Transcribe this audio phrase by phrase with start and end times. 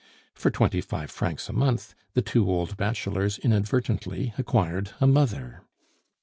[0.33, 5.61] For twenty five francs a month, the two old bachelors inadvertently acquired a mother.